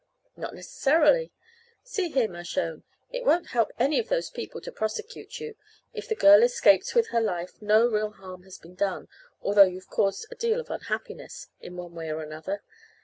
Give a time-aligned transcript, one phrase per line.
[0.35, 1.31] "Not necessarily.
[1.83, 5.55] See here, Mershone, it won't help any of those people to prosecute you.
[5.93, 9.09] If the girl escapes with her life no real harm has been done,
[9.43, 12.63] although you've caused a deal of unhappiness, in one way or another.